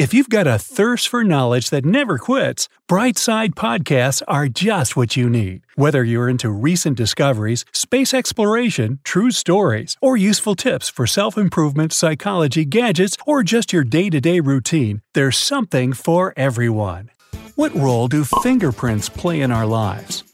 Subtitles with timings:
[0.00, 5.14] If you've got a thirst for knowledge that never quits, Brightside Podcasts are just what
[5.14, 5.60] you need.
[5.74, 11.92] Whether you're into recent discoveries, space exploration, true stories, or useful tips for self improvement,
[11.92, 17.10] psychology, gadgets, or just your day to day routine, there's something for everyone.
[17.56, 20.24] What role do fingerprints play in our lives?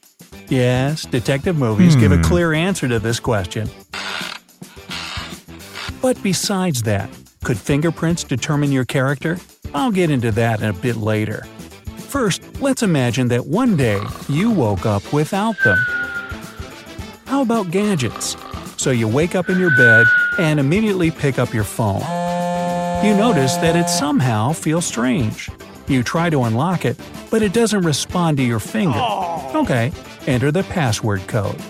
[0.48, 2.00] Yes, detective movies Hmm.
[2.02, 3.68] give a clear answer to this question.
[6.00, 7.10] But besides that,
[7.42, 9.40] could fingerprints determine your character?
[9.74, 11.44] I'll get into that a bit later.
[11.96, 15.78] First, let's imagine that one day you woke up without them.
[17.26, 18.36] How about gadgets?
[18.76, 20.06] So you wake up in your bed
[20.38, 22.00] and immediately pick up your phone.
[23.04, 25.50] You notice that it somehow feels strange.
[25.88, 26.98] You try to unlock it,
[27.30, 28.98] but it doesn't respond to your finger.
[29.54, 29.92] Okay,
[30.26, 31.60] enter the password code.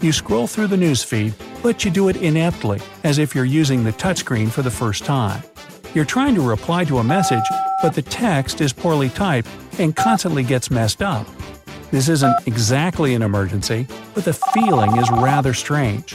[0.00, 3.92] You scroll through the newsfeed, but you do it ineptly, as if you're using the
[3.92, 5.42] touchscreen for the first time.
[5.92, 7.44] You're trying to reply to a message,
[7.82, 9.48] but the text is poorly typed
[9.80, 11.26] and constantly gets messed up.
[11.90, 16.14] This isn't exactly an emergency, but the feeling is rather strange.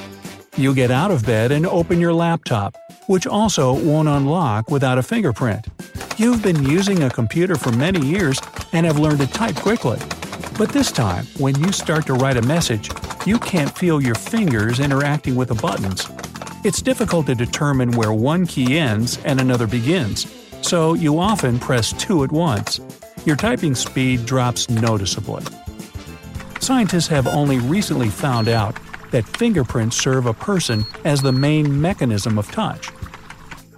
[0.56, 2.78] You get out of bed and open your laptop,
[3.08, 5.68] which also won't unlock without a fingerprint.
[6.16, 8.40] You've been using a computer for many years
[8.72, 10.00] and have learned to type quickly.
[10.58, 12.90] But this time, when you start to write a message,
[13.26, 16.08] you can't feel your fingers interacting with the buttons.
[16.66, 20.26] It's difficult to determine where one key ends and another begins,
[20.64, 22.80] so you often press two at once.
[23.24, 25.44] Your typing speed drops noticeably.
[26.60, 28.76] Scientists have only recently found out
[29.12, 32.90] that fingerprints serve a person as the main mechanism of touch.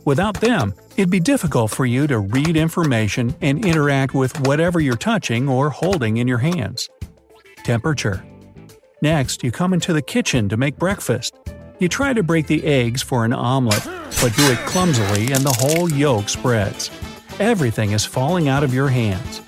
[0.06, 4.96] Without them, it'd be difficult for you to read information and interact with whatever you're
[4.96, 6.90] touching or holding in your hands.
[7.66, 8.24] Temperature.
[9.02, 11.36] Next, you come into the kitchen to make breakfast.
[11.80, 13.84] You try to break the eggs for an omelet,
[14.20, 16.90] but do it clumsily and the whole yolk spreads.
[17.40, 19.40] Everything is falling out of your hands.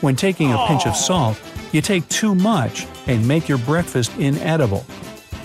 [0.00, 4.84] When taking a pinch of salt, you take too much and make your breakfast inedible.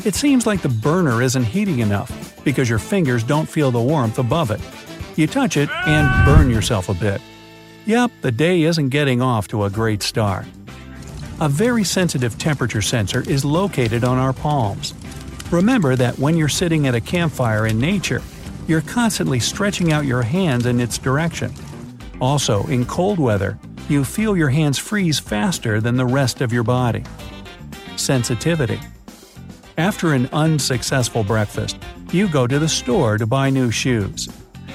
[0.04, 4.18] It seems like the burner isn't heating enough because your fingers don't feel the warmth
[4.18, 4.62] above it.
[5.16, 7.22] You touch it and burn yourself a bit.
[7.86, 10.48] Yep, the day isn't getting off to a great start.
[11.40, 14.96] A very sensitive temperature sensor is located on our palms.
[15.52, 18.22] Remember that when you're sitting at a campfire in nature,
[18.68, 21.54] you're constantly stretching out your hands in its direction.
[22.22, 26.64] Also, in cold weather, you feel your hands freeze faster than the rest of your
[26.64, 27.04] body.
[27.98, 28.80] Sensitivity.
[29.78, 31.78] After an unsuccessful breakfast,
[32.14, 34.30] you go to the store to buy new shoes.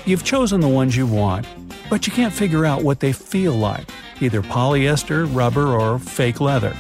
[0.05, 1.47] You've chosen the ones you want,
[1.89, 3.89] but you can't figure out what they feel like
[4.21, 6.77] either polyester, rubber, or fake leather.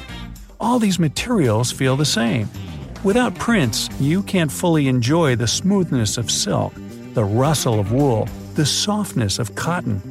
[0.60, 2.48] All these materials feel the same.
[3.06, 6.74] Without prints, you can't fully enjoy the smoothness of silk,
[7.14, 10.02] the rustle of wool, the softness of cotton.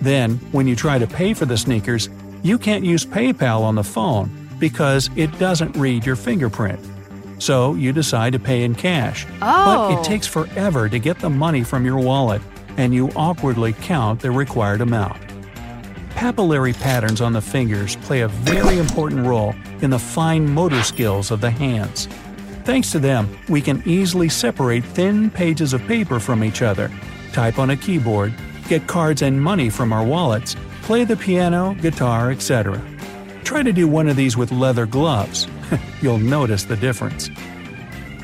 [0.00, 2.08] Then, when you try to pay for the sneakers,
[2.42, 6.80] you can't use PayPal on the phone because it doesn't read your fingerprint.
[7.40, 9.26] So you decide to pay in cash.
[9.38, 9.98] But Oh.
[10.00, 12.40] it takes forever to get the money from your wallet,
[12.78, 15.18] and you awkwardly count the required amount.
[16.18, 21.30] Papillary patterns on the fingers play a very important role in the fine motor skills
[21.30, 22.08] of the hands.
[22.64, 26.90] Thanks to them, we can easily separate thin pages of paper from each other,
[27.32, 28.34] type on a keyboard,
[28.66, 32.82] get cards and money from our wallets, play the piano, guitar, etc.
[33.44, 35.46] Try to do one of these with leather gloves.
[36.02, 37.30] You'll notice the difference.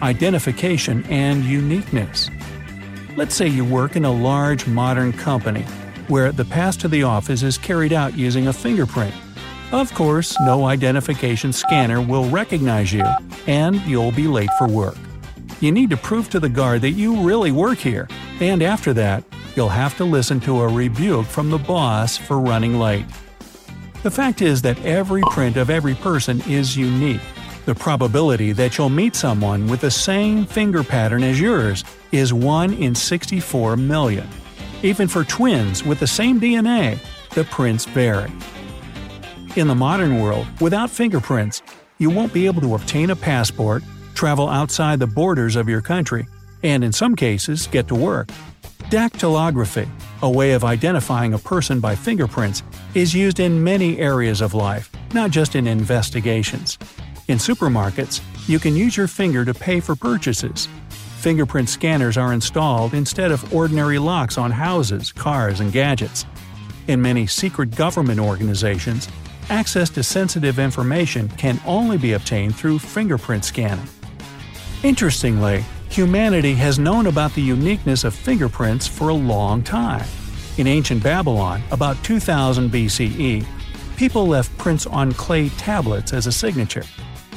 [0.03, 2.28] Identification and uniqueness.
[3.16, 5.65] Let's say you work in a large modern company
[6.09, 9.15] where the pass to the office is carried out using a fingerprint.
[9.72, 13.04] Of course, no identification scanner will recognize you,
[13.47, 14.97] and you'll be late for work.
[15.60, 18.09] You need to prove to the guard that you really work here,
[18.41, 19.25] and after that,
[19.56, 23.06] you'll have to listen to a rebuke from the boss for running late.
[24.03, 27.22] The fact is that every print of every person is unique.
[27.64, 31.82] The probability that you'll meet someone with the same finger pattern as yours
[32.12, 34.28] is 1 in 64 million.
[34.84, 36.99] Even for twins with the same DNA,
[37.31, 38.31] the prints vary.
[39.56, 41.62] In the modern world, without fingerprints,
[41.97, 43.82] you won't be able to obtain a passport,
[44.14, 46.29] travel outside the borders of your country,
[46.62, 48.29] and in some cases, get to work.
[48.91, 49.88] Dactylography,
[50.20, 52.62] a way of identifying a person by fingerprints,
[52.93, 56.79] is used in many areas of life, not just in investigations.
[57.29, 60.69] In supermarkets, you can use your finger to pay for purchases.
[61.25, 66.26] Fingerprint scanners are installed instead of ordinary locks on houses, cars, and gadgets.
[66.87, 69.09] In many secret government organizations,
[69.49, 73.88] access to sensitive information can only be obtained through fingerprint scanning.
[74.82, 80.05] Interestingly, humanity has known about the uniqueness of fingerprints for a long time.
[80.59, 83.47] In ancient Babylon, about 2000 BCE,
[83.97, 86.85] people left prints on clay tablets as a signature.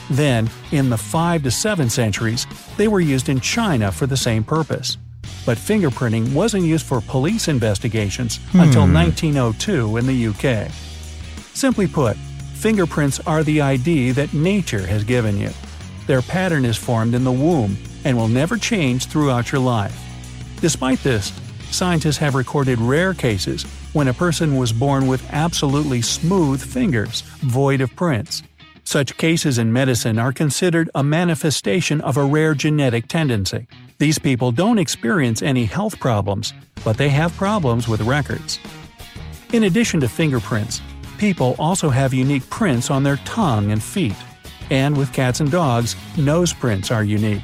[0.09, 4.43] Then, in the 5 to 7 centuries, they were used in China for the same
[4.43, 4.97] purpose.
[5.45, 8.61] But fingerprinting wasn't used for police investigations hmm.
[8.61, 10.71] until 1902 in the UK.
[11.53, 12.15] Simply put,
[12.53, 15.49] fingerprints are the ID that nature has given you.
[16.05, 19.97] Their pattern is formed in the womb and will never change throughout your life.
[20.61, 21.33] Despite this,
[21.71, 23.63] scientists have recorded rare cases
[23.93, 28.43] when a person was born with absolutely smooth fingers, void of prints.
[28.87, 33.67] Such cases in medicine are considered a manifestation of a rare genetic tendency.
[33.97, 36.53] These people don't experience any health problems,
[36.85, 38.59] but they have problems with records.
[39.51, 40.81] In addition to fingerprints,
[41.17, 44.15] people also have unique prints on their tongue and feet.
[44.69, 47.43] And with cats and dogs, nose prints are unique.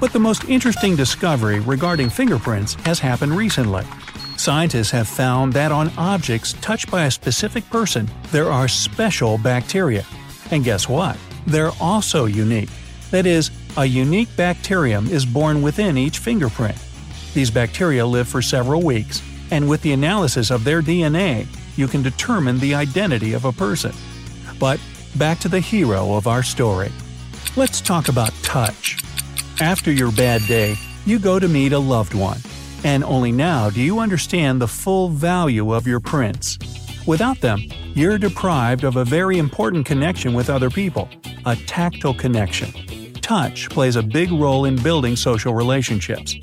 [0.00, 3.84] But the most interesting discovery regarding fingerprints has happened recently.
[4.36, 10.04] Scientists have found that on objects touched by a specific person, there are special bacteria
[10.54, 11.18] and guess what?
[11.46, 12.70] They're also unique.
[13.10, 16.78] That is, a unique bacterium is born within each fingerprint.
[17.34, 19.20] These bacteria live for several weeks,
[19.50, 21.46] and with the analysis of their DNA,
[21.76, 23.92] you can determine the identity of a person.
[24.60, 24.78] But
[25.16, 26.92] back to the hero of our story.
[27.56, 29.02] Let's talk about touch.
[29.60, 32.38] After your bad day, you go to meet a loved one,
[32.84, 36.58] and only now do you understand the full value of your prints.
[37.06, 37.60] Without them,
[37.94, 41.08] you're deprived of a very important connection with other people
[41.46, 42.72] a tactile connection.
[43.20, 46.34] Touch plays a big role in building social relationships.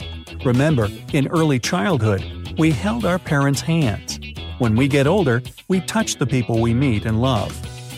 [0.46, 2.24] Remember, in early childhood,
[2.60, 4.20] we held our parents' hands.
[4.60, 7.52] When we get older, we touch the people we meet and love.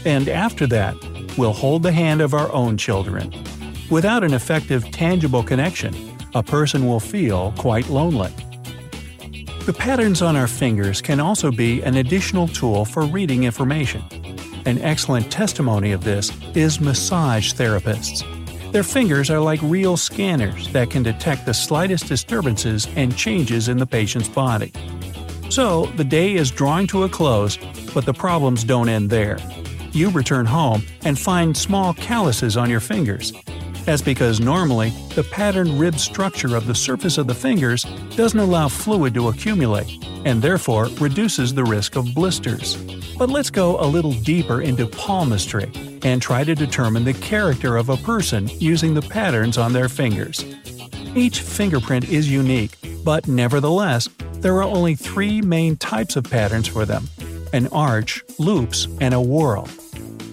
[0.05, 0.95] And after that,
[1.37, 3.33] we'll hold the hand of our own children.
[3.89, 5.93] Without an effective, tangible connection,
[6.33, 8.33] a person will feel quite lonely.
[9.65, 14.03] The patterns on our fingers can also be an additional tool for reading information.
[14.65, 18.23] An excellent testimony of this is massage therapists.
[18.73, 23.77] Their fingers are like real scanners that can detect the slightest disturbances and changes in
[23.77, 24.73] the patient's body.
[25.49, 27.57] So, the day is drawing to a close,
[27.93, 29.37] but the problems don't end there.
[29.93, 33.31] You return home and find small calluses on your fingers,
[33.85, 37.83] that's because normally, the patterned rib structure of the surface of the fingers
[38.15, 42.77] doesn't allow fluid to accumulate, and therefore reduces the risk of blisters.
[43.17, 45.71] But let's go a little deeper into palmistry
[46.03, 50.43] and try to determine the character of a person using the patterns on their fingers.
[51.15, 54.09] Each fingerprint is unique, but nevertheless,
[54.39, 57.07] there are only three main types of patterns for them
[57.53, 59.67] an arch, loops, and a whorl.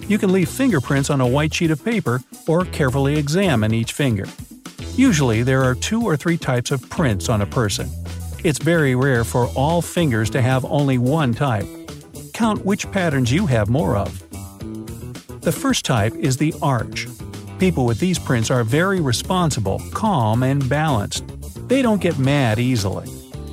[0.07, 4.25] You can leave fingerprints on a white sheet of paper or carefully examine each finger.
[4.95, 7.89] Usually, there are two or three types of prints on a person.
[8.43, 11.65] It's very rare for all fingers to have only one type.
[12.33, 14.19] Count which patterns you have more of.
[15.41, 17.07] The first type is the arch.
[17.59, 21.23] People with these prints are very responsible, calm, and balanced.
[21.67, 23.07] They don't get mad easily.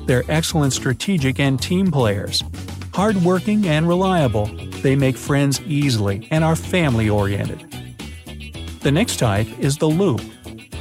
[0.05, 2.43] They're excellent strategic and team players.
[2.93, 4.49] Hardworking and reliable,
[4.81, 7.65] they make friends easily and are family oriented.
[8.81, 10.21] The next type is the loop.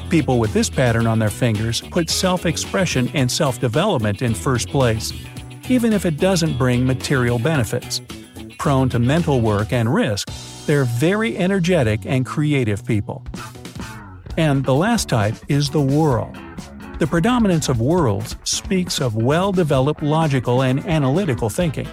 [0.08, 4.68] People with this pattern on their fingers put self expression and self development in first
[4.68, 5.12] place,
[5.68, 8.00] even if it doesn't bring material benefits.
[8.58, 10.28] Prone to mental work and risk,
[10.66, 13.24] they're very energetic and creative people.
[14.36, 16.32] And the last type is the whorl.
[16.98, 21.88] The predominance of whorls speaks of well developed logical and analytical thinking.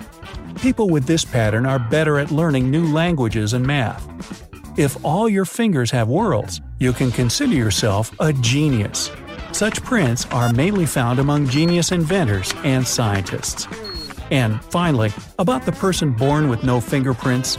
[0.62, 4.08] People with this pattern are better at learning new languages and math.
[4.78, 9.12] If all your fingers have whorls, you can consider yourself a genius.
[9.52, 13.68] Such prints are mainly found among genius inventors and scientists.
[14.32, 17.58] And finally, about the person born with no fingerprints,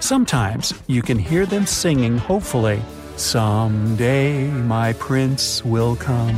[0.00, 2.80] sometimes you can hear them singing hopefully,
[3.16, 6.36] Someday my prince will come.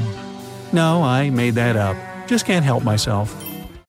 [0.72, 1.96] No, I made that up.
[2.26, 3.45] Just can't help myself.